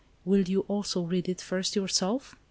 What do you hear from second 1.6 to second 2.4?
yourself